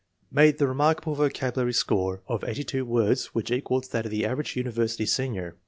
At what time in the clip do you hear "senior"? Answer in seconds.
5.05-5.57